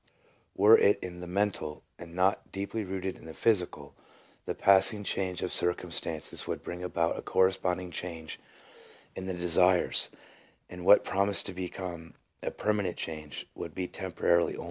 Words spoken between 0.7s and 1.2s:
it simply in